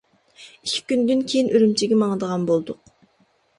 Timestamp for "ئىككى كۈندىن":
0.67-1.21